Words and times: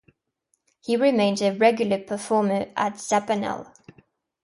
He 0.79 0.97
remains 0.97 1.43
a 1.43 1.53
regular 1.55 1.99
performer 1.99 2.65
at 2.75 2.95
Zappanale. 2.95 3.71